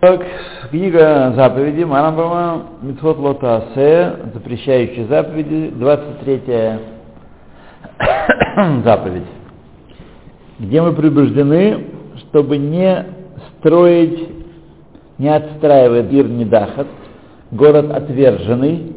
[0.00, 0.20] Так,
[0.70, 6.42] книга заповеди Марамбама Митхот Лотаасе, запрещающие заповеди, 23
[8.84, 9.26] заповедь,
[10.58, 11.86] где мы предупреждены,
[12.18, 13.06] чтобы не
[13.58, 14.28] строить,
[15.16, 16.86] не отстраивать Ир Недахат,
[17.50, 18.92] город отверженный.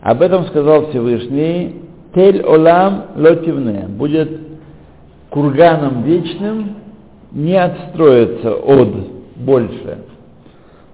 [0.00, 1.82] Об этом сказал Всевышний,
[2.14, 4.40] Тель Олам Лотивне, будет
[5.30, 6.76] курганом вечным,
[7.32, 8.94] не отстроится от
[9.36, 9.98] больше.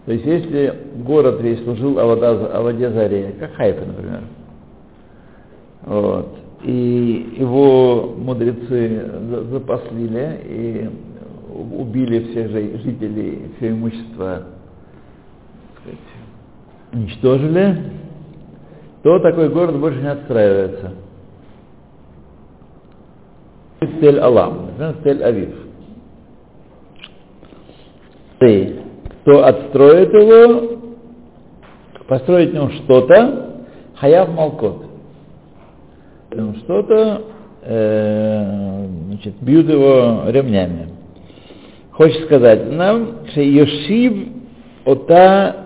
[0.07, 0.75] То есть если
[1.05, 4.21] город весь служил о воде заре, как Хайфа, например,
[5.85, 9.11] вот, и его мудрецы
[9.51, 10.91] запаслили и
[11.53, 14.45] убили всех жителей, все имущество,
[15.81, 15.99] сказать,
[16.93, 17.77] уничтожили,
[19.03, 20.93] то такой город больше не отстраивается.
[23.81, 24.71] Тель-Алам,
[25.05, 25.68] Тель-Авив
[28.39, 28.77] ты,
[29.23, 30.79] кто отстроит его,
[32.07, 33.65] построить в нем что-то,
[33.97, 34.85] хаяв малкот.
[36.31, 37.23] Что-то,
[37.63, 40.89] э, значит, бьют его ремнями.
[41.93, 44.29] Хочет сказать нам, что Йошив
[44.85, 45.57] ота,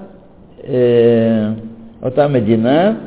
[0.63, 1.55] э,
[2.01, 2.99] ота Медина,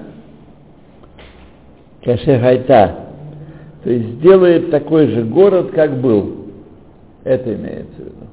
[2.04, 2.95] Кашехайта,
[3.84, 6.45] то есть сделает такой же город, как был.
[7.23, 8.25] Это имеется в виду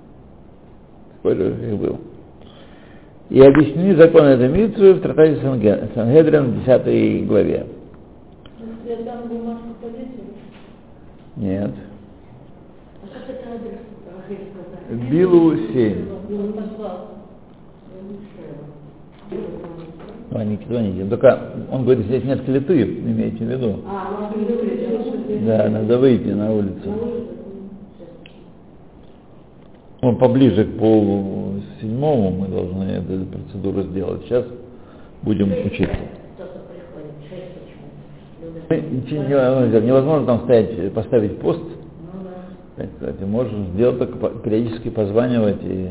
[1.22, 1.98] такой же, был.
[3.30, 5.38] И объяснены законы этой митвы в Тратате
[5.94, 7.66] Сангедрин в 10 главе.
[11.36, 11.70] Нет.
[15.10, 15.94] Билу 7.
[20.30, 21.04] Звоните, звоните.
[21.04, 21.38] Только
[21.70, 23.80] он говорит, здесь нет клеты, имейте в виду.
[25.46, 26.90] Да, надо выйти на улицу.
[30.04, 34.24] Ну, поближе к полу седьмому мы должны эту процедуру сделать.
[34.24, 34.44] Сейчас
[35.22, 35.96] будем учиться.
[38.68, 41.62] Невозможно там стоять, поставить пост.
[42.76, 45.88] Ты можешь сделать только периодически позванивать и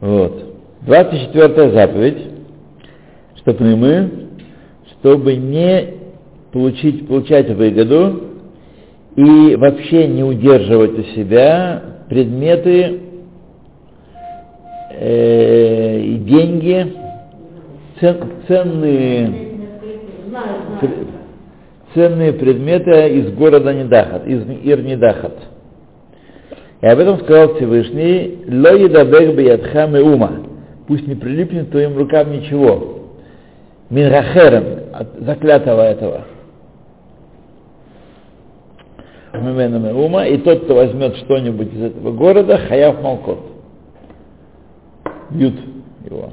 [0.00, 0.44] вот.
[0.82, 2.18] 24 заповедь,
[3.36, 4.10] чтобы мы,
[4.98, 5.94] чтобы не
[6.50, 8.22] получить, получать выгоду
[9.14, 13.00] и вообще не удерживать у себя предметы
[14.92, 16.94] э, и деньги,
[18.00, 19.32] цен, ценные,
[21.94, 25.34] ценные предметы из города Недахат, из Ир Недахат.
[26.80, 30.32] И об этом сказал Всевышний, «Ло едабек биядхам и ума».
[30.86, 33.00] Пусть не прилипнет твоим рукам ничего.
[33.90, 36.24] Минрахерем, от заклятого этого
[40.26, 43.38] и тот, кто возьмет что-нибудь из этого города, хаяв малкот.
[45.30, 45.54] Бьют
[46.04, 46.30] его.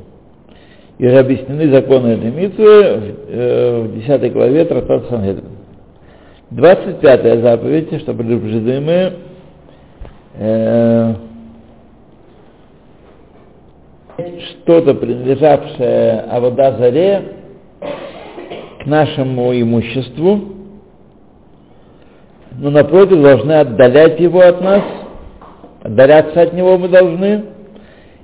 [0.97, 3.15] И объяснены законы этой митвы
[3.87, 5.49] в 10 э, главе Трактат Сангедрин.
[6.51, 9.13] 25 заповедь, что предупреждены
[10.35, 11.13] э,
[14.49, 17.23] что-то принадлежавшее Авода Заре
[18.81, 20.54] к нашему имуществу,
[22.57, 24.83] но напротив должны отдалять его от нас,
[25.83, 27.43] отдаляться от него мы должны,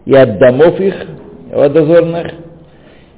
[0.06, 0.96] и от домов их,
[1.52, 2.34] водозорных,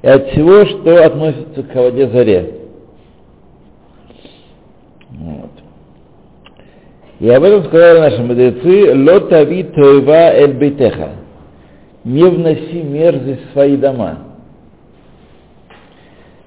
[0.02, 2.54] и от всего, что относится к воде заре.
[5.12, 5.52] Вот.
[7.20, 11.10] И об этом сказали наши мудрецы, «Лотави тойва эль бейтеха»
[12.04, 14.18] «Не вноси мерзость в свои дома».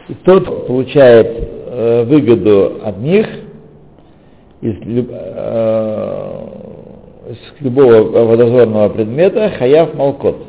[0.09, 3.27] И тот получает э, выгоду от них–
[4.67, 6.47] из, э,
[7.31, 10.45] из любого водозорного предмета хаяв малкот.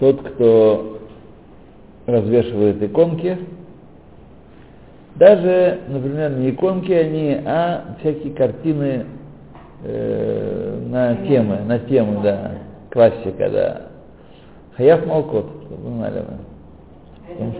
[0.00, 0.98] Тот, кто
[2.06, 3.38] развешивает иконки,
[5.16, 9.04] даже, например, не иконки они, а всякие картины
[9.84, 12.52] э, на темы, на темы, да,
[12.90, 13.82] классика, да.
[14.76, 16.24] Хаяв Малкот, чтобы знали
[17.36, 17.52] мы.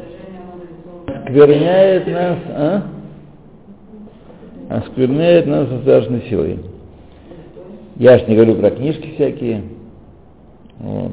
[1.28, 2.82] Скверняет нас, а?
[4.70, 6.60] Оскверняет нас страшной силой.
[7.96, 9.62] Я ж не говорю про книжки всякие.
[10.78, 11.12] Вот.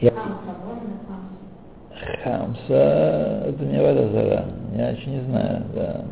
[0.00, 0.12] Я...
[2.22, 4.44] Хамса, это не вода зара.
[4.76, 6.04] Я еще не знаю, да.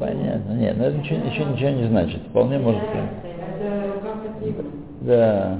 [0.00, 0.52] Понятно.
[0.52, 2.20] Нет, но это ничего, еще ничего не значит.
[2.30, 4.54] Вполне может быть.
[5.02, 5.58] Да.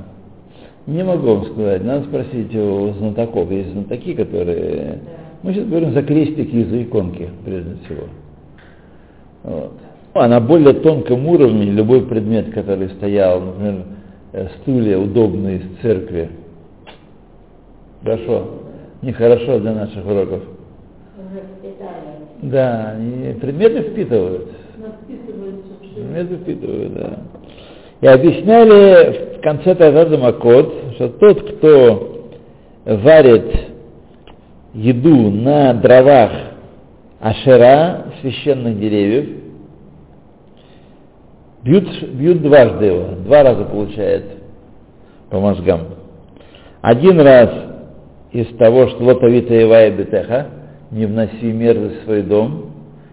[0.86, 1.84] Не могу вам сказать.
[1.84, 3.50] Надо спросить у знатоков.
[3.50, 5.00] Есть знатоки, которые
[5.42, 8.04] мы сейчас говорим за крестики и за иконки, прежде всего.
[9.42, 9.72] Вот.
[10.14, 13.84] А на более тонком уровне любой предмет, который стоял, например,
[14.32, 16.30] э, стулья удобные из церкви.
[18.02, 18.46] Хорошо.
[19.02, 20.42] Нехорошо для наших уроков.
[22.42, 24.48] Да, они предметы впитывают.
[25.94, 27.18] Предметы впитывают, да.
[28.00, 32.30] И объясняли в конце Тазада Макот, что тот, кто
[32.84, 33.75] варит
[34.76, 36.30] еду на дровах
[37.18, 39.28] ашера, священных деревьев,
[41.64, 44.24] бьют, бьют дважды его, два раза получает
[45.30, 45.80] по мозгам.
[46.82, 47.50] Один раз
[48.32, 50.48] из того, что лотовита Ивая Бетеха,
[50.90, 52.66] не вноси мерзость в свой дом,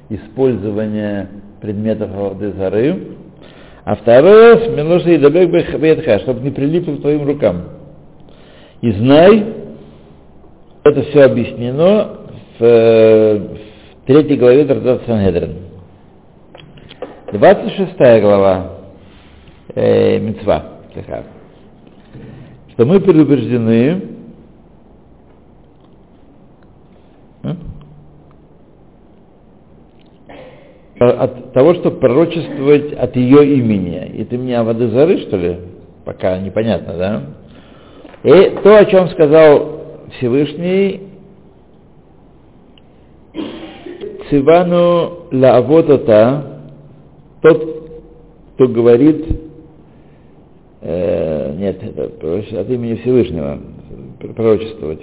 [0.09, 1.29] использование
[1.61, 3.07] предметов воды зары,
[3.85, 7.63] а второй раз Милоша и Дабек Бетха, чтобы не прилипло к твоим рукам.
[8.81, 9.62] И знай,
[10.83, 12.17] это все объяснено
[12.59, 15.57] в, в третьей главе Дардат Сангедрин.
[17.31, 18.71] 26 глава
[19.75, 20.65] э, Мецва,
[22.73, 24.01] что мы предупреждены
[30.99, 34.11] от того, чтобы пророчествовать от ее имени.
[34.15, 35.59] И ты мне воды зары, что ли?
[36.05, 37.23] Пока непонятно, да?
[38.23, 41.01] И то, о чем сказал Всевышний,
[44.29, 46.61] Цивану лаавотата,
[47.41, 47.89] тот,
[48.55, 49.25] кто говорит,
[50.81, 53.59] э, нет, это от имени Всевышнего,
[54.35, 55.01] пророчествовать,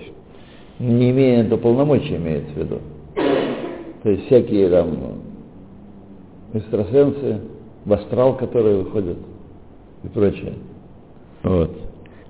[0.79, 2.79] не имея это полномочия, имеется в виду.
[4.03, 5.21] То есть всякие там
[6.55, 7.41] экстрасенсы,
[7.85, 9.19] в астрал, которые выходят
[10.05, 10.55] и прочее.
[11.43, 11.71] Вот.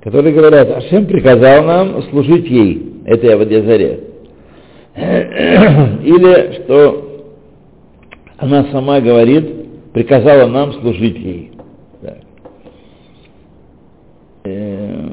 [0.02, 4.00] Которые говорят, Ашем приказал нам служить ей, этой Авадьязаре.
[4.96, 7.10] Или что
[8.38, 11.52] она сама говорит, приказала нам служить ей.
[12.00, 12.18] Так.
[14.44, 15.10] Э,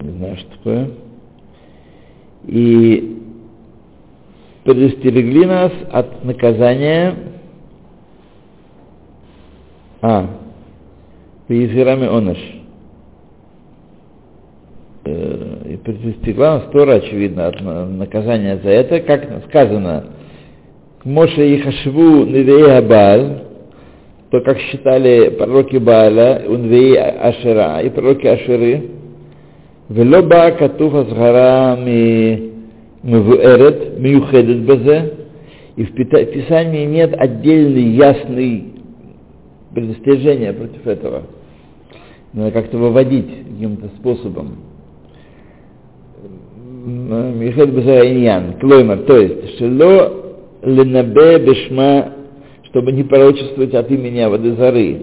[0.00, 0.90] Не знаю, что такое.
[2.46, 3.22] И
[4.64, 7.14] предостерегли нас от наказания
[10.00, 10.45] а,
[11.48, 12.38] Пиезирами Оныш.
[15.04, 20.04] Э, и предостерегла нас Тора, очевидно, от наказания за это, как сказано,
[21.04, 23.42] Моше и Хашву Невея Бааль,
[24.30, 28.90] то, как считали пророки Бааля, Унвеи Ашера и пророки Ашеры,
[29.88, 32.52] Велоба Катуфа Сгара Ми
[33.04, 35.12] мевуэрет, миюхедет базе,
[35.76, 38.64] и в Писании нет отдельной ясной
[39.72, 41.22] предостережения против этого.
[42.36, 44.58] Надо как-то выводить каким-то способом.
[46.84, 52.12] Михаил Базарайньян, Клоймар, то есть, Шело Ленабе Бешма,
[52.64, 55.02] чтобы не пророчествовать от имени Авадезары.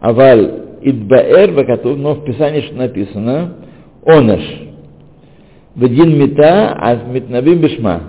[0.00, 3.54] Аваль Идбаэр Бакату, но в Писании что написано,
[4.04, 4.42] Онаш,
[5.76, 8.02] Вадин мета, а митнабим бешма.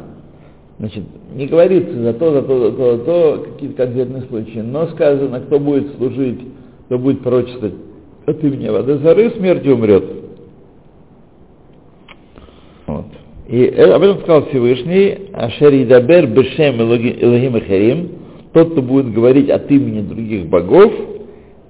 [0.77, 4.87] Значит, не говорится за то, за то, за то, за то, какие-то конкретные случаи, но
[4.87, 6.41] сказано, кто будет служить,
[6.87, 7.88] кто будет пророчествовать
[8.29, 10.03] от имени Вадазары, смертью умрет.
[12.87, 13.05] Вот.
[13.47, 18.09] И об этом сказал Всевышний, Ашер Идабер Бешем Элогим Ахарим,
[18.53, 20.91] тот, кто будет говорить от имени других богов,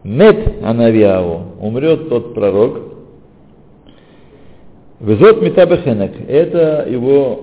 [0.04, 2.80] Мет Анавиаву, умрет тот пророк,
[5.00, 6.12] Везот Митабехенек.
[6.28, 7.40] Это его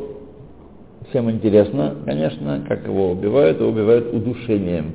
[1.09, 4.93] всем интересно, конечно, как его убивают, его убивают удушением.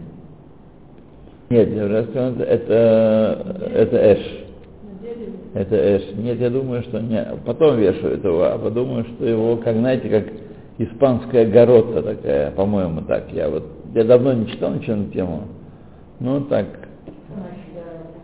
[1.51, 1.69] Нет,
[2.39, 4.19] это, это Эш.
[5.53, 6.03] Это Эш.
[6.15, 7.23] Нет, я думаю, что не.
[7.45, 10.25] Потом вешают его, а подумаю, что его, как знаете, как
[10.77, 13.31] испанская горота такая, по-моему, так.
[13.33, 15.41] Я вот я давно не читал ничего на тему.
[16.19, 16.65] Ну так.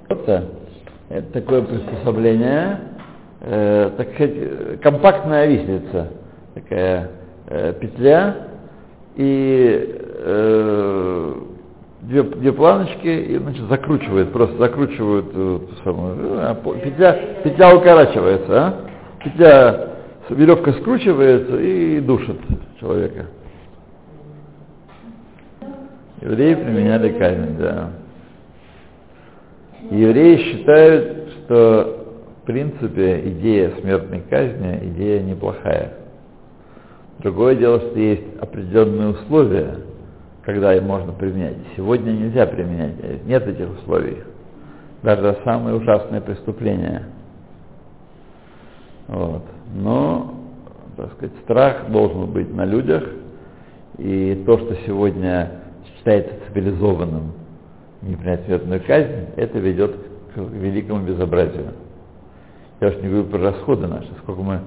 [0.10, 2.80] Это такое приспособление
[3.42, 6.08] э, так сказать, компактная виселица,
[6.54, 7.12] такая
[7.48, 8.36] э, петля,
[9.16, 11.34] и э,
[12.08, 18.74] две, две планочки, и значит, закручивают, просто закручивают э, самую, э, петля, петля укорачивается, а?
[19.24, 19.88] петля,
[20.30, 22.38] веревка скручивается и душит
[22.80, 23.28] человека.
[26.22, 27.90] Евреи применяли казнь, да.
[29.92, 31.98] Евреи считают, что
[32.48, 35.96] принципе, идея смертной казни, идея неплохая.
[37.20, 39.80] Другое дело, что есть определенные условия,
[40.48, 41.58] когда ее можно применять.
[41.76, 44.20] Сегодня нельзя применять, нет этих условий.
[45.04, 47.04] Даже самые ужасные преступления.
[49.10, 49.44] Вот.
[49.76, 50.36] Но,
[50.96, 53.04] так сказать, страх должен быть на людях,
[53.98, 55.52] И то, что сегодня
[55.86, 57.34] считается цивилизованным,
[58.02, 59.96] не принять смертную казнь, это ведет
[60.34, 61.74] к великому безобразию.
[62.80, 64.62] Я уж не говорю про расходы наши, сколько мы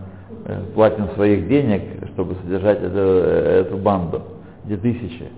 [0.44, 1.82] э, платим своих денег,
[2.12, 4.22] чтобы содержать эту, эту банду,
[4.66, 5.30] где тысячи.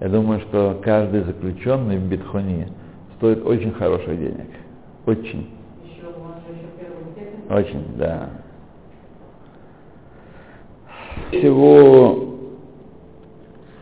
[0.00, 2.68] Я думаю, что каждый заключенный в Битхоне
[3.16, 4.48] стоит очень хороших денег.
[5.06, 5.50] Очень.
[7.48, 8.30] Очень, да.
[11.30, 12.36] Всего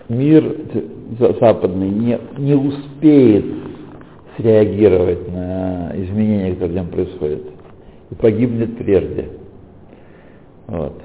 [0.09, 0.57] мир
[1.19, 3.45] западный не, не успеет
[4.37, 7.43] среагировать на изменения, которые нем происходят,
[8.11, 9.29] и погибнет прежде.
[10.67, 11.01] Вот.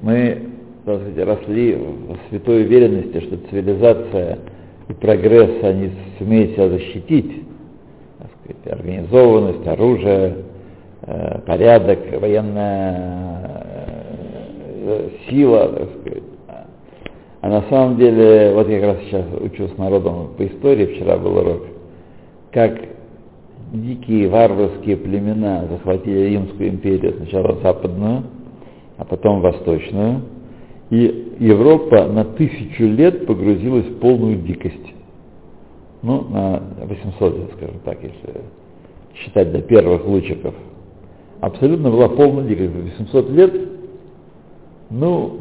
[0.00, 0.51] Мы
[0.82, 4.38] сказать, росли в святой уверенности, что цивилизация
[4.88, 7.42] и прогресс, они сумеют себя защитить,
[8.18, 10.36] так сказать, организованность, оружие,
[11.02, 13.64] э, порядок, военная
[14.84, 16.22] э, сила, так сказать.
[17.42, 21.16] А на самом деле, вот я как раз сейчас учу с народом по истории, вчера
[21.16, 21.62] был урок,
[22.52, 22.78] как
[23.72, 28.24] дикие варварские племена захватили Римскую империю, сначала западную,
[28.96, 30.22] а потом восточную,
[30.92, 34.92] и Европа на тысячу лет погрузилась в полную дикость.
[36.02, 38.42] Ну, на 800 лет, скажем так, если
[39.14, 40.54] считать до первых лучиков.
[41.40, 42.98] Абсолютно была полная дикость.
[42.98, 43.54] 800 лет,
[44.90, 45.40] ну,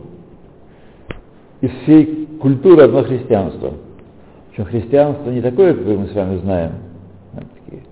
[1.59, 3.73] из всей культуры одно христианство.
[4.51, 6.71] Причем христианство не такое, как мы с вами знаем.
[7.33, 7.83] Такие.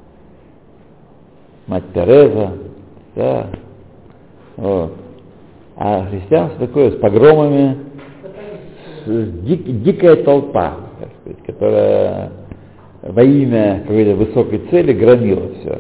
[1.68, 2.54] Мать Тереза,
[3.16, 3.50] да.
[4.56, 5.09] Вот.
[5.82, 7.78] А христианство такое с погромами,
[9.06, 12.32] с дик, дикая толпа, так сказать, которая
[13.02, 15.80] во имя какой-то высокой цели громила все.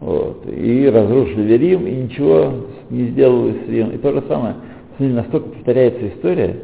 [0.00, 0.44] Вот.
[0.48, 2.52] И разрушили Рим, и ничего
[2.90, 3.92] не сделали с Римом.
[3.92, 4.56] И то же самое
[4.96, 6.56] Смотрите, настолько повторяется история,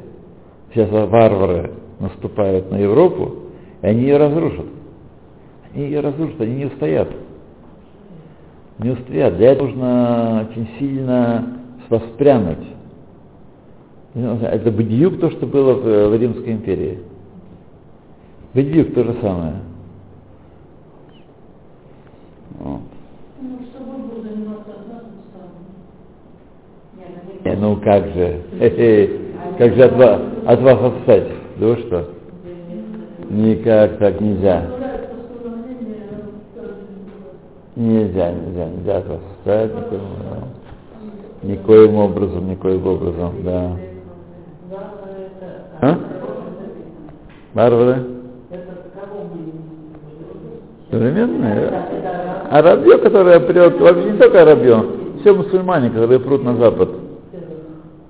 [0.75, 3.35] сейчас варвары наступают на Европу,
[3.83, 4.67] и они ее разрушат.
[5.73, 7.09] Они ее разрушат, они не устоят.
[8.81, 9.37] Не устоят.
[9.37, 11.58] Для этого нужно очень сильно
[11.89, 12.67] воспрянуть.
[14.15, 16.99] Это бедиюк то, что было в, в Римской империи.
[18.55, 19.55] Бедиюк то же самое.
[22.59, 22.81] Вот.
[27.45, 28.43] Не, ну как же,
[29.59, 31.29] как же от вас, от вас отстать?
[31.59, 32.11] Да вы что?
[33.31, 34.67] Никак так нельзя.
[37.77, 39.71] Нельзя, нельзя, нельзя от вас отстать
[41.43, 43.77] никоим образом, никоим образом, да.
[45.81, 45.99] А?
[47.55, 48.05] Варвары?
[50.91, 51.71] Современные?
[52.51, 54.85] А рабье, которое прет, вообще не только рабье,
[55.21, 56.89] все мусульмане, которые прут на запад.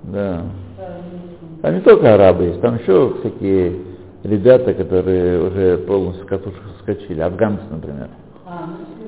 [0.03, 0.43] Да.
[1.61, 3.79] Там не только арабы есть, там еще всякие
[4.23, 7.19] ребята, которые уже полностью катушек соскочили.
[7.19, 8.07] Афганцы, например.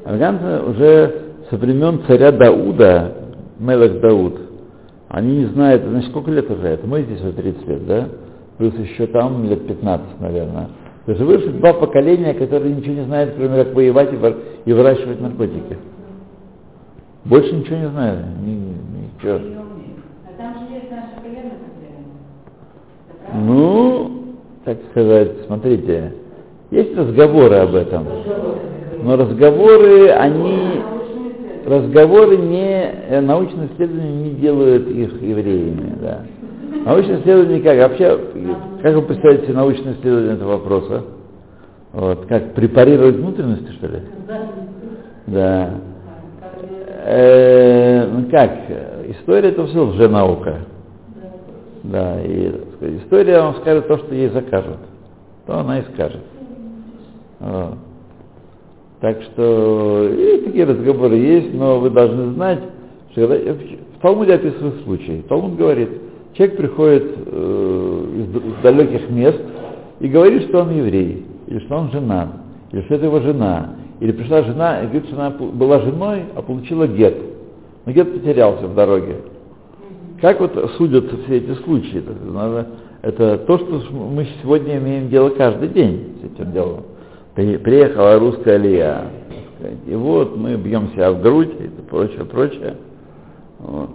[0.05, 3.13] Афганцы уже со времен царя Дауда,
[3.61, 4.39] Мелах Дауд,
[5.07, 6.87] они не знают, значит, сколько лет уже это?
[6.87, 8.09] Мы здесь уже 30 лет, да?
[8.57, 10.69] Плюс еще там лет 15, наверное.
[11.05, 14.09] То есть выросли два поколения, которые ничего не знают, кроме как воевать
[14.65, 15.77] и выращивать наркотики.
[17.25, 18.19] Больше ничего не знают.
[18.43, 19.39] Ничего.
[23.33, 24.11] Ну,
[24.65, 26.13] так сказать, смотрите,
[26.69, 28.05] есть разговоры об этом,
[29.03, 30.81] но разговоры, они,
[31.65, 36.21] разговоры не, э, научные исследования не делают их евреями, да.
[36.85, 37.77] Научные исследования как?
[37.77, 38.19] Вообще,
[38.81, 41.03] как вы представляете научное исследование этого вопроса?
[41.93, 43.99] Вот, как препарировать внутренности, что ли?
[45.27, 45.69] Да.
[47.03, 48.51] Э, ну как?
[49.09, 50.59] История это все лженаука.
[51.83, 54.77] Да, и сказать, история вам скажет то, что ей закажут.
[55.47, 56.21] То она и скажет.
[57.39, 57.77] Вот.
[59.01, 62.59] Так что и такие разговоры есть, но вы должны знать,
[63.11, 65.23] что в Талмуде описывает случай.
[65.27, 65.89] Талмуд говорит,
[66.33, 69.41] человек приходит э, из далеких мест
[69.99, 72.29] и говорит, что он еврей, или что он жена,
[72.71, 76.43] или что это его жена, или пришла жена и говорит, что она была женой, а
[76.43, 77.17] получила гет.
[77.85, 79.15] Но гет потерялся в дороге.
[80.21, 81.97] Как вот судят все эти случаи?
[81.97, 82.67] Это,
[83.01, 86.81] это то, что мы сегодня имеем дело каждый день с этим делом.
[87.35, 89.09] Приехала русская Алия,
[89.85, 92.77] и вот мы бьем себя в грудь и прочее, прочее.
[93.59, 93.91] Вот.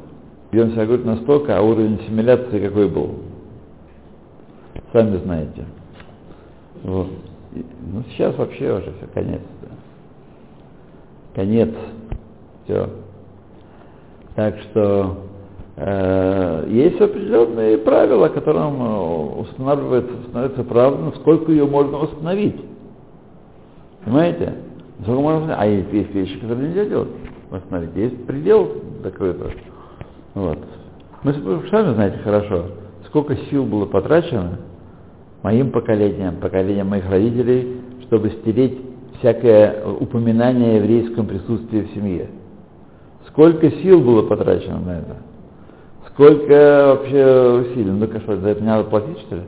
[0.53, 3.17] Бьем себя в грудь настолько, а уровень ассимиляции какой был.
[4.93, 5.65] Сами знаете.
[6.83, 7.09] Вот.
[7.53, 9.41] ну сейчас вообще уже все, конец.
[11.35, 11.71] Конец.
[12.65, 12.89] Все.
[14.35, 15.27] Так что
[15.77, 22.57] Э, есть определенные правила, которым э, устанавливается, становится правда, сколько ее можно восстановить.
[24.07, 24.55] Понимаете?
[25.03, 27.09] Сколько можно А есть, есть вещи, которые нельзя делать,
[27.51, 27.95] восстановить.
[27.97, 28.71] Есть предел
[29.03, 29.51] закрыто.
[30.35, 30.59] Вот.
[31.23, 31.35] Мы
[31.71, 32.67] сами знаете хорошо,
[33.07, 34.59] сколько сил было потрачено
[35.43, 38.79] моим поколением, поколением моих родителей, чтобы стереть
[39.19, 42.29] всякое упоминание о еврейском присутствии в семье.
[43.29, 45.17] Сколько сил было потрачено на это?
[46.09, 47.91] Сколько вообще усилий?
[47.91, 49.43] Ну-ка что, за это не надо платить, что ли?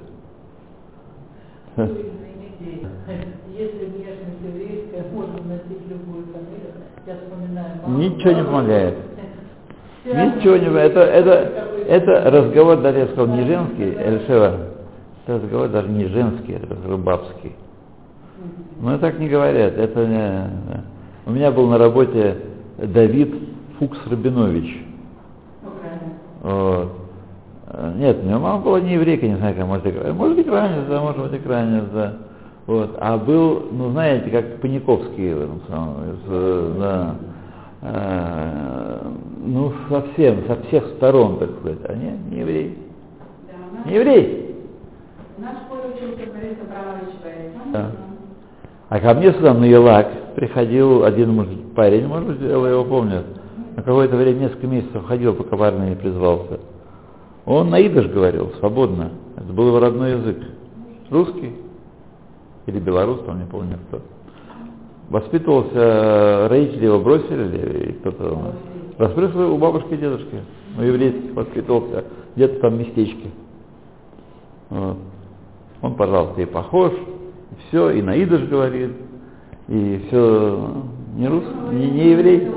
[7.98, 8.94] Ничего не помогает.
[10.04, 10.96] Ничего не помогает.
[10.96, 11.32] Это, это,
[11.88, 14.56] это разговор, даже я сказал, не женский, Эльшева.
[15.26, 17.52] Это разговор даже не женский, это разговор бабский.
[18.80, 19.76] Но так не говорят.
[19.76, 20.50] Это не...
[21.26, 22.36] У меня был на работе
[22.78, 23.34] Давид
[23.78, 24.84] Фукс Рабинович.
[26.42, 26.92] Вот.
[27.96, 30.86] Нет, у меня мама была не еврейка, не знаю, как может быть, может быть ранец,
[30.88, 32.14] да, может быть ранец, да.
[32.66, 32.96] Вот.
[32.98, 37.14] А был, ну знаете, как Паниковский в этом самом, из, да,
[37.82, 39.00] э,
[39.44, 42.78] ну совсем, со всех сторон, так сказать, а не, еврей.
[43.46, 44.56] Да, не еврей.
[45.38, 47.14] Наш учился Борис Абрамович
[47.72, 47.90] Да.
[48.88, 53.24] А ко мне сюда на Елак приходил один может, парень, может быть, вы его помнят,
[53.76, 56.58] на какое-то время, несколько месяцев ходил, пока в армии призвался.
[57.44, 59.10] Он на идыш говорил, свободно.
[59.36, 60.38] Это был его родной язык.
[61.10, 61.54] Русский
[62.66, 64.00] или белорус, там не помню кто.
[65.10, 68.54] Воспитывался, родители его бросили, или кто-то
[68.98, 70.40] Распрыгнул у бабушки и дедушки.
[70.76, 73.30] У еврейских воспитывался где-то там местечке.
[74.70, 74.96] Вот.
[75.80, 78.90] Он, пожалуйста, и похож, и все, и на идыш говорит,
[79.68, 80.82] и все
[81.16, 82.48] не рус, не, не еврей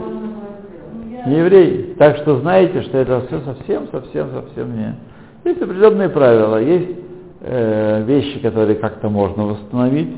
[1.26, 1.96] не еврей.
[1.98, 4.96] Так что знаете, что это все совсем, совсем, совсем не.
[5.44, 6.98] Есть определенные правила, есть
[7.42, 10.16] э, вещи, которые как-то можно восстановить,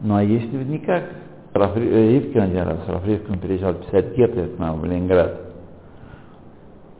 [0.00, 1.04] ну а если никак.
[1.54, 5.40] Ривкин один раз, Рафривкин переезжал писать геты к нам в Ленинград.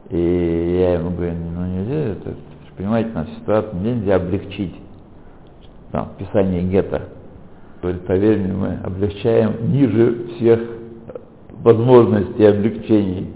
[0.09, 2.35] И я ему говорю, ну нельзя, это,
[2.77, 4.75] понимаете, на ситуацию нельзя облегчить
[5.91, 7.01] там, писание гетто.
[7.81, 10.61] Говорит, поверь мне, мы облегчаем ниже всех
[11.61, 13.33] возможностей облегчений.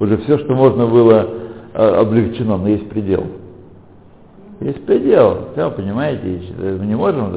[0.00, 1.28] Уже все, что можно было,
[1.74, 3.24] а, облегчено, но есть предел.
[4.60, 7.32] Есть предел, все, понимаете, мы не можем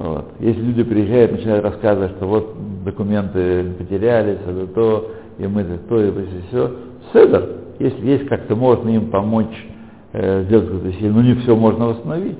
[0.00, 0.32] вот.
[0.40, 6.02] Если люди приезжают, начинают рассказывать, что вот документы потерялись, это то, и мы это то,
[6.02, 6.10] и
[6.48, 6.74] все,
[7.12, 9.66] седер, если есть как-то можно им помочь
[10.14, 12.38] э, сделать какое-то сильное, но не все можно восстановить.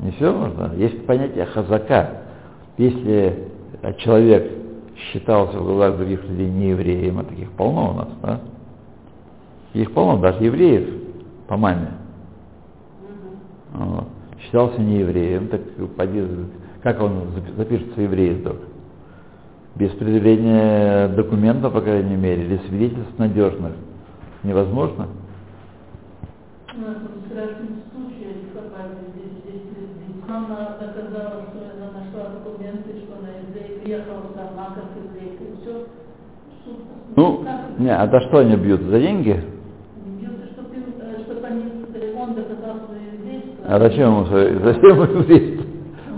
[0.00, 0.74] Не все можно.
[0.76, 2.22] Есть понятие хазака.
[2.76, 3.50] Если
[3.98, 4.50] человек
[4.96, 8.40] считался в глазах других людей не евреем, а таких полно у нас, да?
[9.74, 10.88] Их полно, даже евреев
[11.46, 11.90] по маме.
[13.74, 14.08] Вот.
[14.48, 15.60] Считался не евреем, так
[15.94, 16.24] поди,
[16.82, 18.56] как он запишется еврей вдруг?
[19.74, 23.72] Без предъявления документов, по крайней мере, или свидетельств надежных.
[24.42, 25.08] Невозможно?
[37.14, 37.44] Ну,
[37.78, 38.80] не, а за что они бьют?
[38.82, 39.42] За деньги?
[40.06, 41.64] Бьются, чтобы, э, чтобы они,
[42.16, 43.57] он доказал свое еврейство.
[43.70, 45.64] А зачем ему, зачем ему еврейство?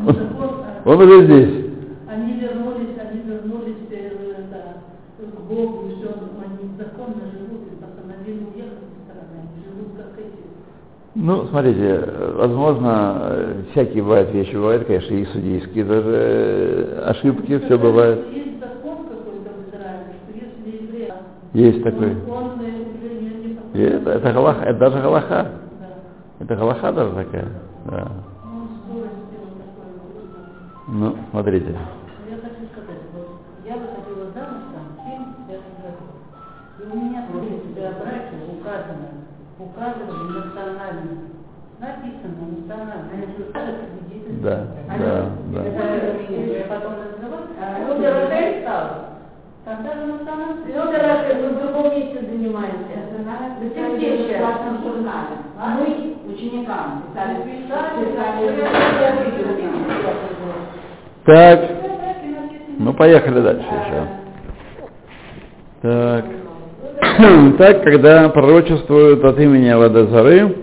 [0.06, 0.52] Он, он,
[0.84, 1.64] он уже здесь.
[2.06, 4.76] Они вернулись, они вернулись э, это,
[5.18, 10.16] к Богу, и все, они законно живут, и постановили уехать со стороны, они живут как
[10.16, 10.46] эти.
[11.16, 12.04] Ну, смотрите,
[12.36, 13.36] возможно,
[13.72, 18.26] всякие бывают вещи, бывают, конечно, и судейские даже ошибки, все бывает.
[18.32, 21.12] Есть закон какой-то в Израиле, что если еврей...
[21.54, 22.14] Есть такой.
[22.30, 22.60] Он,
[23.74, 25.50] и это, это, галаха, это даже галаха.
[26.40, 27.48] Это галаха даже такая.
[27.84, 28.08] Да.
[30.88, 31.76] Ну, смотрите.
[32.28, 33.28] Я хочу сказать, вот
[33.64, 35.00] я выходила замуж там в
[35.46, 36.04] 75 году.
[36.80, 39.08] И у меня в принципе о браке указано,
[39.58, 41.28] указано национальность.
[41.78, 43.36] Написано национальность.
[44.42, 44.56] Да,
[44.98, 45.60] да, да.
[45.62, 47.44] Я потом разговаривала.
[47.86, 47.90] Ну,
[48.30, 48.88] ты стал.
[49.66, 50.74] Когда же национальность?
[50.74, 52.96] Ну, дорогая, вы в другом месте занимаетесь.
[53.12, 53.60] Национальность.
[53.60, 55.36] В журнале.
[55.76, 57.36] Мы ученикам писали.
[57.44, 58.06] Писали.
[58.06, 58.50] Писали.
[61.26, 61.60] Так.
[62.78, 64.06] Ну, поехали дальше еще.
[65.82, 66.24] Так.
[67.58, 70.56] так, когда пророчествуют от имени Авадазары,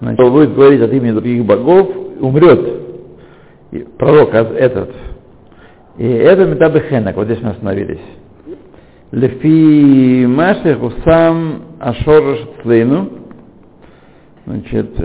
[0.00, 1.88] значит, будет говорить от имени других богов,
[2.20, 2.60] умрет
[3.98, 4.90] пророк этот.
[5.96, 8.00] И это метабехенок, вот здесь мы остановились.
[9.12, 13.08] Лефи Маши Хусам Ашораш Цлейну.
[14.46, 14.96] Значит,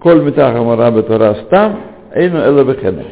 [0.00, 1.80] Коль Митаха Мараба Тора Стам,
[2.14, 3.04] Эйну Элабехене.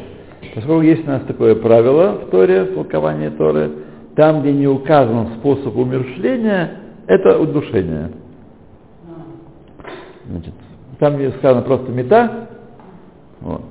[0.53, 3.71] Поскольку есть у нас такое правило в Торе, в толковании Торы,
[4.15, 6.77] там, где не указан способ умершления,
[7.07, 8.11] это удушение.
[10.29, 10.53] Значит,
[10.99, 12.49] там, где сказано просто мета,
[13.41, 13.63] вот.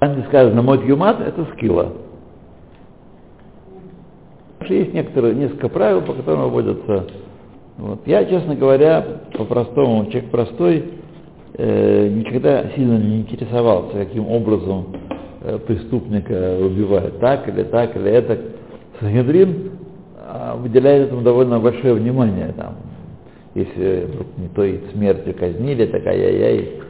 [0.00, 1.92] там, где сказано мот юмат, это скилла.
[4.66, 7.06] Есть некоторые, несколько правил, по которым вводятся.
[7.78, 8.00] Вот.
[8.06, 10.84] Я, честно говоря, по-простому, человек простой,
[11.54, 14.86] э, никогда сильно не интересовался, каким образом
[15.42, 18.38] э, преступника убивают, так или так или это.
[18.98, 19.70] Санхедрин
[20.16, 22.52] э, выделяет этому довольно большое внимание.
[22.56, 22.74] Там,
[23.54, 26.82] если вдруг не той смертью казнили, так ай-яй-яй,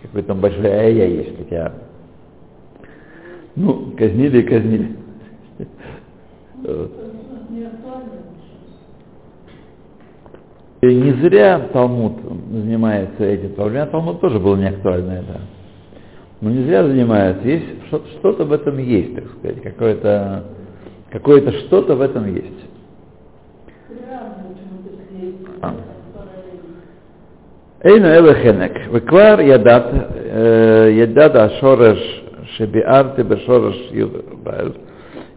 [0.00, 1.72] какой там большой ай-яй есть, хотя,
[3.54, 5.01] ну, казнили и казнили.
[10.80, 12.14] И не зря Талмуд
[12.50, 15.40] занимается этим проблемой, Талмуд тоже был не актуально это.
[16.40, 17.66] Но не зря занимается, есть
[18.18, 20.44] что-то в этом есть, так сказать, какое-то
[21.10, 22.66] какое-то что-то в этом есть.
[27.84, 28.92] Эйну эле хенек.
[28.92, 29.92] Веквар ядат,
[30.92, 32.24] ядат ашореш
[32.56, 34.74] шебиарты бешореш юдбайл.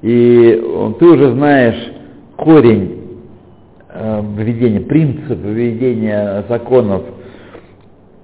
[0.06, 0.64] И
[1.00, 1.92] ты уже знаешь
[2.38, 3.02] корень
[4.36, 7.02] введения, принцип введения законов,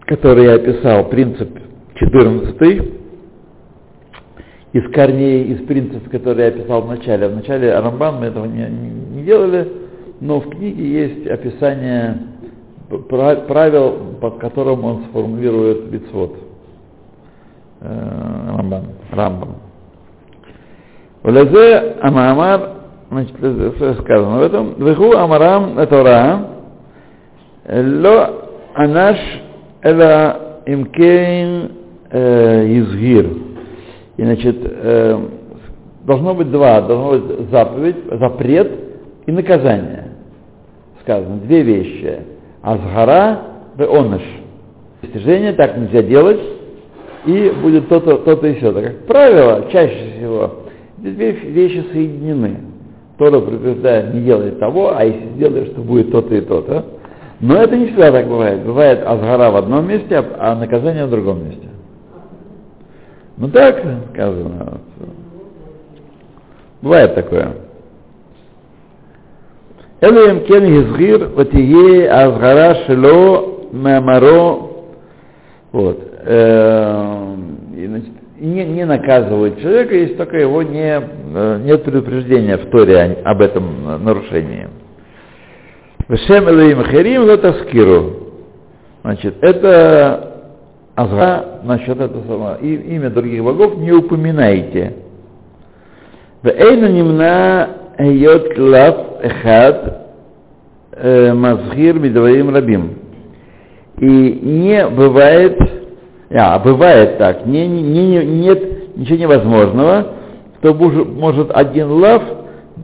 [0.01, 1.49] который я описал, принцип
[1.95, 2.83] 14
[4.73, 7.27] из корней, из принципов, которые я описал в начале.
[7.27, 8.67] В начале Рамбан мы этого не,
[9.15, 9.67] не делали,
[10.19, 12.15] но в книге есть описание
[13.07, 16.37] правил, под которым он сформулирует бицвод.
[17.79, 18.83] Э, Рамбан.
[19.11, 19.70] Рамбан.
[21.23, 22.61] Влезе Амамар,
[23.11, 26.47] значит, сказано в этом, Веху Амарам Тора,
[27.67, 28.29] Ло
[28.73, 29.17] Анаш
[29.83, 31.71] Эла Имкейн
[32.11, 33.27] Изгир.
[34.17, 34.57] И, значит,
[36.05, 38.71] должно быть два, должно быть заповедь, запрет
[39.27, 40.07] и наказание.
[41.01, 42.19] Сказано, две вещи.
[42.63, 43.39] Азгара
[43.75, 44.21] бе оныш.
[45.01, 46.39] Достижение так нельзя делать,
[47.25, 48.71] и будет то-то, то-то и все.
[48.71, 50.60] Как правило, чаще всего
[51.03, 52.57] эти две вещи соединены.
[53.17, 56.85] Тора предупреждает, не делай того, а если сделаешь, то будет то-то и то-то.
[57.39, 58.63] Но это не всегда так бывает.
[58.63, 61.67] Бывает азгара в одном месте, а, а наказание в другом месте.
[63.37, 63.83] Ну так
[64.13, 64.81] сказано.
[66.81, 67.55] Бывает такое.
[70.01, 74.85] Элем кен изгир ватие азгара шело мемаро.
[75.71, 75.99] Вот.
[75.99, 80.99] И, эм, значит, не, не наказывают человека, если только его не,
[81.63, 84.67] нет предупреждения в Торе об этом нарушении.
[86.07, 88.33] Вешем Элоим Херим Латаскиру.
[89.03, 90.49] Значит, это
[90.95, 92.57] азга насчет этого самого.
[92.61, 94.95] И, имя других богов не упоминайте.
[96.41, 100.07] Вейна немна йот лав эхад
[101.35, 102.95] мазхир медвоим рабим.
[103.99, 105.80] И не бывает,
[106.33, 110.07] а, бывает так, не, не, не, нет ничего невозможного,
[110.59, 112.23] что может один лав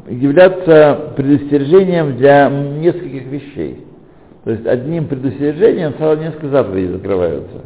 [0.09, 3.85] являться предостережением для нескольких вещей.
[4.43, 7.65] То есть одним предостережением сразу несколько заповедей закрываются.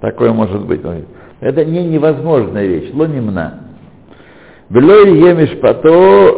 [0.00, 0.80] Такое может быть.
[1.40, 3.60] Это не невозможная вещь, лонимна.
[4.70, 5.90] Велой емишпато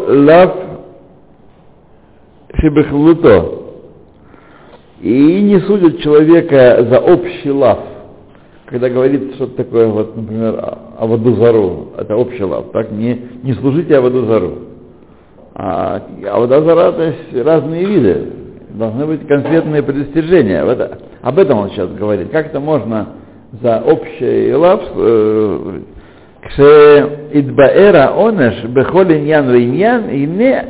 [0.09, 0.57] лав
[2.55, 3.53] шибехлуто.
[5.01, 7.81] И не судят человека за общий лав
[8.67, 13.97] когда говорит что-то такое, вот, например, Аваду Зару, это общий лав, так, не, не служите
[13.97, 14.59] Аваду Зару.
[15.59, 18.27] А, а Авада Зара, то есть разные виды,
[18.71, 20.63] должны быть конкретные предостережения.
[20.65, 22.31] Вот, об этом он сейчас говорит.
[22.31, 23.09] Как это можно
[23.63, 25.81] за общий лав, э,
[26.43, 30.65] кше идбаэра онеш бехол ян виньян, и не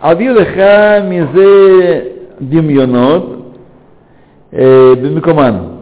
[0.00, 3.54] авилеха мизе димьонот
[4.50, 5.73] э, бимикоман.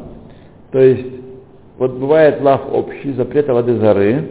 [0.73, 1.07] То есть,
[1.79, 4.29] вот бывает лав общий, запрет воды зары,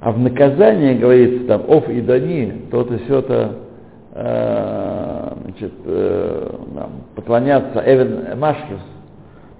[0.00, 3.52] а в наказание говорится там оф и дани, то-то все-то
[4.14, 6.50] э, значит, э,
[7.14, 8.80] поклоняться Эвен Машкис,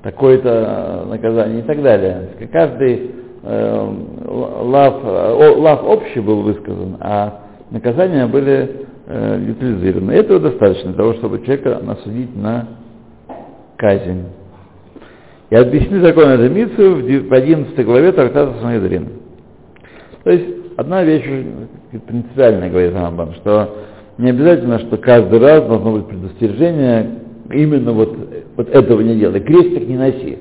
[0.03, 2.31] такое-то наказание и так далее.
[2.51, 3.11] Каждый
[3.43, 3.95] э,
[4.27, 4.95] лав,
[5.59, 10.13] лав общий был высказан, а наказания были э, утилизированы.
[10.13, 12.67] Этого достаточно для того, чтобы человека насудить на
[13.77, 14.25] казнь.
[15.51, 19.09] И объясню закон этой митцвы в 11 главе Трактата Санедрин.
[20.23, 21.25] То есть, одна вещь
[22.07, 23.77] принципиальная, говорит Рамбан, что
[24.19, 28.17] Не обязательно, что каждый раз должно быть предостережение именно вот,
[28.57, 29.41] вот этого не делай.
[29.41, 30.39] Крестик не носи.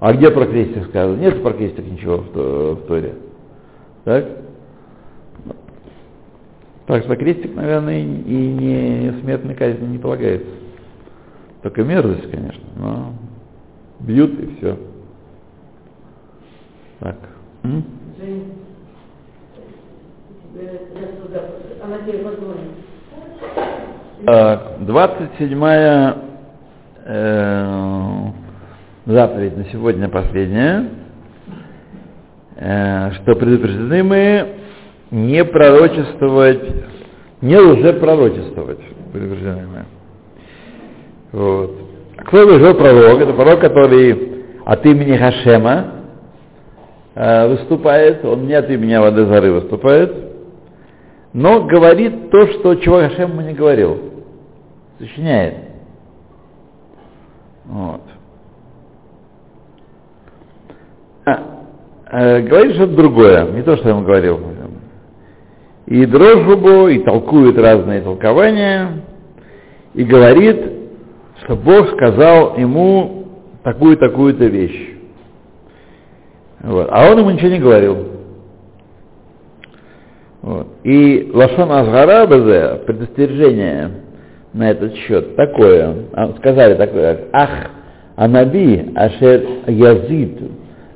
[0.00, 1.20] А где про крестик сказано?
[1.20, 3.14] Нет про крестик ничего в, в Торе.
[4.04, 4.26] Так?
[6.86, 10.48] Так что крестик, наверное, и, не смертной казни не полагается.
[11.62, 13.12] Только мерзость, конечно, но
[14.02, 14.78] бьют и все.
[17.00, 17.16] Так.
[17.64, 17.84] М?
[24.24, 25.64] Так, 27
[27.04, 27.52] э,
[29.06, 30.88] заповедь на сегодня последняя,
[32.56, 34.48] э, что предупреждены мы
[35.10, 36.62] не пророчествовать,
[37.40, 38.78] не уже пророчествовать,
[39.12, 39.84] предупреждены мы.
[41.32, 41.91] Вот.
[42.16, 43.20] Кто выжил пророк?
[43.20, 45.86] Это пророк, который от имени Хашема
[47.14, 50.12] э, выступает, он не от имени Авадезары выступает,
[51.32, 53.98] но говорит то, что чего Хашем ему не говорил.
[54.98, 55.54] Сочиняет.
[57.64, 58.02] Вот.
[61.24, 61.42] А,
[62.10, 64.40] э, говорит что-то другое, не то, что я ему говорил.
[65.86, 69.02] И дрожбу, и толкует разные толкования,
[69.94, 70.71] и говорит,
[71.44, 73.26] что Бог сказал ему
[73.62, 74.90] такую-такую-то вещь.
[76.60, 76.88] Вот.
[76.90, 77.96] А он ему ничего не говорил.
[80.42, 80.66] Вот.
[80.84, 83.90] И לשון אזהרה בזה, предостережение
[84.52, 87.70] на этот счет такое, а, сказали такое, אך
[88.16, 90.38] הנביא אשר יזיד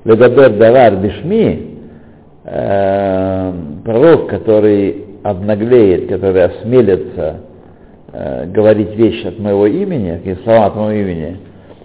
[0.05, 1.79] לדבר דבר בשמי,
[2.45, 3.53] э,
[3.85, 7.41] пророк, который обнаглеет, который осмелится
[8.13, 11.39] э, говорить вещи от моего имени, какие слова от моего имени,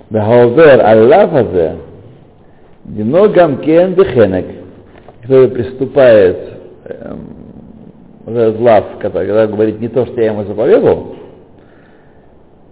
[0.10, 1.76] והעובר על לאו זה,
[2.86, 4.46] Диногам Кен Дехенек,
[5.22, 6.38] который приступает
[6.86, 7.16] э,
[8.58, 11.16] злав, когда, когда говорит не то, что я ему заповедовал,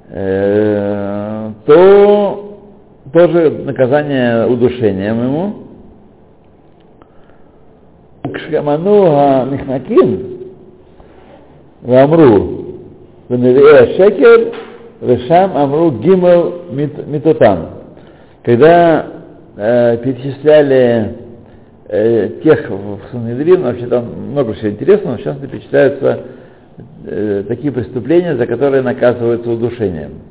[0.10, 2.58] э, то
[3.14, 5.54] тоже наказание удушением ему.
[8.34, 10.40] Кшаману Михнакин
[11.88, 12.59] Амру
[13.30, 14.54] Веневея Шекер
[15.02, 17.68] Вешам Амру Гимел Митотан.
[18.44, 19.06] Когда
[19.56, 21.14] э, перечисляли
[21.88, 26.22] э, тех в Санедрин, вообще там много всего интересного, сейчас перечисляются
[27.06, 30.22] э, такие преступления, за которые наказываются удушением.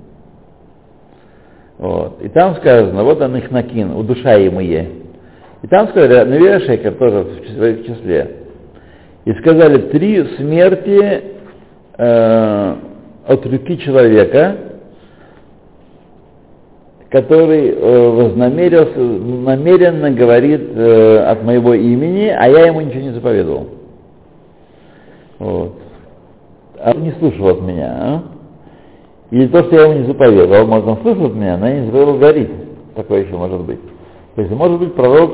[1.79, 2.21] Вот.
[2.23, 4.89] И там сказано, вот он их накин, удушаемые.
[5.63, 8.31] И там сказали, Навия Шекер тоже в числе.
[9.25, 11.23] И сказали, три смерти
[11.97, 12.77] э,
[13.29, 14.57] от руки человека,
[17.11, 23.69] который э, вознамерился, намеренно говорит э, от моего имени, а я ему ничего не заповедовал.
[25.39, 25.75] Вот.
[26.81, 28.23] А он не слушал от меня, а?
[29.31, 31.87] Или то, что я ему не заповедовал, может, он слышал от меня, но я не
[31.87, 32.51] заповедовал говорить.
[32.95, 33.81] Такое еще может быть.
[34.37, 35.33] То есть может быть пророк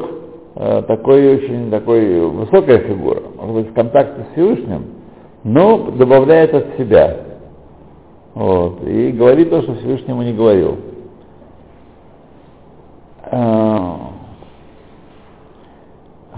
[0.56, 4.84] э, такой очень такой высокая фигура, может быть в контакте с Всевышним,
[5.44, 7.23] но добавляет от себя.
[8.34, 10.76] Вот, и говорит то, что Всевышнему не говорил.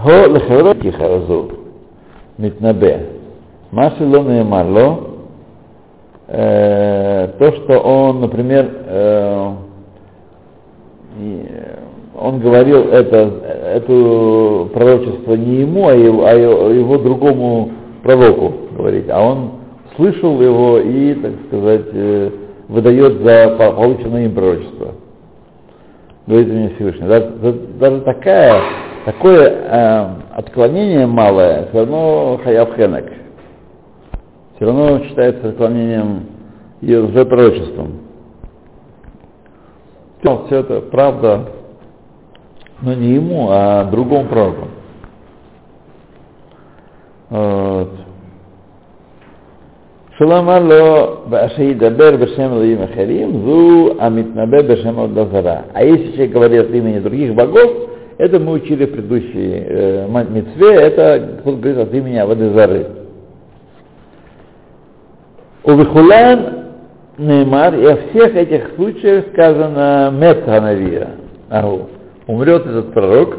[0.03, 1.51] Го лехероти харазу
[2.37, 3.09] митнабе.
[3.71, 4.67] Маши ло неймар
[6.27, 9.53] то, что он, например, э,
[12.19, 13.17] он говорил это,
[13.75, 17.71] это пророчество не ему, а его, а его другому
[18.03, 19.51] пророку говорить, а он
[19.97, 22.31] слышал его и, так сказать, э,
[22.69, 24.93] выдает за полученное им пророчество.
[26.25, 27.07] Говорит мне Всевышний.
[27.07, 28.61] Даже, даже такая,
[29.05, 33.11] такое э, отклонение малое, все равно хаяв хенек.
[34.55, 36.25] Все равно считается отклонением
[36.81, 38.01] и уже пророчеством.
[40.47, 41.45] Все это правда,
[42.81, 44.67] но не ему, а другому пророку.
[47.29, 48.06] Вот.
[50.17, 55.65] Шалам Алло, Дабер Бешем Лаим Ахарим, Зу Амитнабе, Бешем Дазара.
[55.73, 60.73] А если человек говорит от имени других богов, это мы учили в предыдущей э, митцве,
[60.73, 62.87] это кто говорит от имени Авадезары.
[65.63, 66.65] У Вихулан
[67.19, 71.09] Неймар, и о всех этих случаях сказано Метханавия.
[71.49, 71.89] Ау.
[72.25, 73.37] Умрет этот пророк,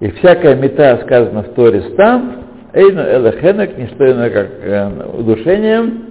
[0.00, 2.41] и всякая мета сказана в Торе там,
[2.74, 6.04] Эйну элехенек, не что иное, как э, удушением,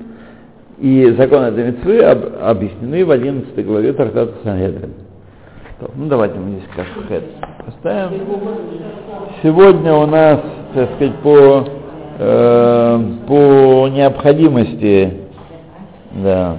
[0.78, 4.94] и законы этой митцвы об, объяснены в 11 главе Трактата Сангедрин.
[5.96, 7.24] Ну давайте мы здесь как хэт
[7.66, 8.12] поставим.
[9.42, 10.40] Сегодня у нас,
[10.76, 11.66] так сказать, по
[12.20, 15.14] э, по необходимости,
[16.12, 16.58] да.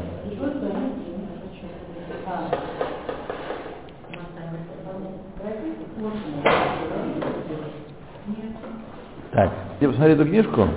[9.33, 9.51] Так,
[9.83, 10.69] я посмотри эту книжку.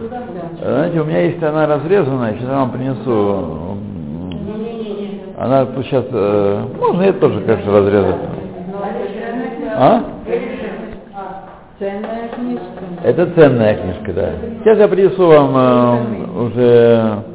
[0.62, 3.78] Знаете, у меня есть она разрезанная, сейчас я вам принесу.
[5.38, 8.15] Она сейчас, э, можно это тоже, конечно, разрезать.
[9.78, 10.04] А?
[13.04, 14.30] Это ценная книжка, да.
[14.63, 17.35] Сейчас я принесу вам э, уже